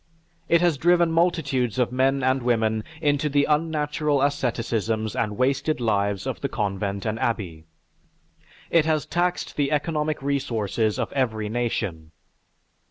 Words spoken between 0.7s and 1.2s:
driven